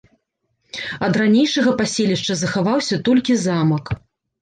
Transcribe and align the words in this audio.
Ад 1.09 1.19
ранейшага 1.23 1.75
паселішча 1.83 2.41
захаваўся 2.43 3.03
толькі 3.11 3.41
замак. 3.47 3.85